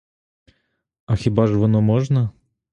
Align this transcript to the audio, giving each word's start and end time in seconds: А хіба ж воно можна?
А 1.05 1.15
хіба 1.15 1.47
ж 1.47 1.53
воно 1.57 1.81
можна? 1.81 2.29